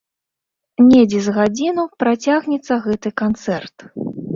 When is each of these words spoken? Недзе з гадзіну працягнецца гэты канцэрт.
Недзе 0.87 1.21
з 1.27 1.35
гадзіну 1.37 1.87
працягнецца 2.03 2.73
гэты 2.91 3.09
канцэрт. 3.25 3.77